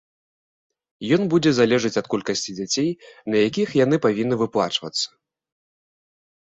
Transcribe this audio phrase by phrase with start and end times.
[1.17, 2.89] Ён будзе залежаць ад колькасці дзяцей,
[3.35, 5.07] на якіх яны павінны выплачвацца.